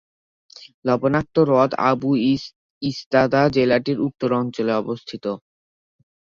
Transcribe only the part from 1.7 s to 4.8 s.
আবু-ই-ইস্তাদা জেলাটির উত্তর অঞ্চলে